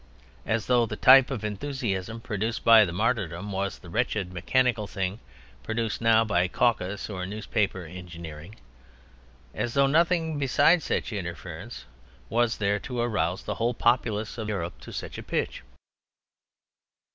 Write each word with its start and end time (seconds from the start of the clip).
As 0.47 0.65
though 0.65 0.87
the 0.87 0.95
type 0.95 1.29
of 1.29 1.43
enthusiasm 1.45 2.21
produced 2.21 2.63
by 2.63 2.85
the 2.85 2.91
martyrdom 2.91 3.51
was 3.51 3.77
the 3.77 3.87
wretched 3.91 4.33
mechanical 4.33 4.87
thing 4.87 5.19
produced 5.61 6.01
now 6.01 6.23
by 6.25 6.47
caucus 6.47 7.07
or 7.07 7.23
newspaper 7.27 7.85
"engineering!" 7.85 8.55
As 9.53 9.75
though 9.75 9.85
nothing 9.85 10.39
besides 10.39 10.85
such 10.85 11.13
interferences 11.13 11.85
was 12.29 12.57
there 12.57 12.79
to 12.79 12.99
arouse 12.99 13.43
the 13.43 13.53
whole 13.61 13.75
populace 13.75 14.39
of 14.39 14.49
Europe 14.49 14.81
to 14.81 14.91
such 14.91 15.19
a 15.19 15.23
pitch! 15.23 15.61